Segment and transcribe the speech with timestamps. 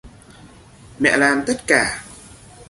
[0.99, 2.03] Mẹ làm tất cả